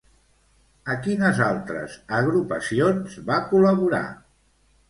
[0.93, 4.05] A quines altres agrupacions va col·laborar?